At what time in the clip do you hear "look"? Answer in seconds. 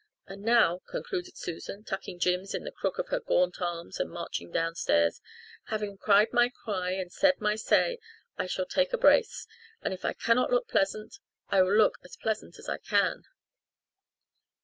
10.49-10.67, 11.77-11.99